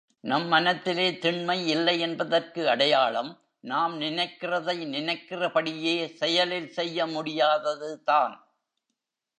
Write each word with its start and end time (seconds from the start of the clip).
நம் 0.23 0.47
மனத்திலே 0.47 1.17
திண்மை 1.17 1.67
இல்லை 1.67 1.99
என்பதற்கு 1.99 2.69
அடையாளம், 2.69 3.31
நாம் 3.61 4.01
நினைக்கிறதை 4.01 4.75
நினைக்கிறபடியே 4.87 6.07
செயலில் 6.13 6.69
செய்ய 6.69 7.05
முடியாதது 7.05 8.03
தான். 8.03 8.35